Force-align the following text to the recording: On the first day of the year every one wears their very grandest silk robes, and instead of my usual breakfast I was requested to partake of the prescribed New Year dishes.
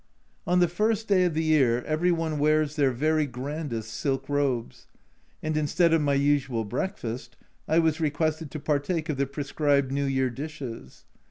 On 0.47 0.57
the 0.59 0.67
first 0.67 1.07
day 1.07 1.25
of 1.25 1.35
the 1.35 1.43
year 1.43 1.83
every 1.83 2.11
one 2.11 2.39
wears 2.39 2.75
their 2.75 2.89
very 2.89 3.27
grandest 3.27 3.93
silk 3.93 4.27
robes, 4.29 4.87
and 5.43 5.55
instead 5.55 5.93
of 5.93 6.01
my 6.01 6.15
usual 6.15 6.65
breakfast 6.65 7.37
I 7.67 7.77
was 7.77 8.01
requested 8.01 8.49
to 8.49 8.59
partake 8.59 9.09
of 9.09 9.17
the 9.17 9.27
prescribed 9.27 9.91
New 9.91 10.05
Year 10.05 10.31
dishes. 10.31 11.05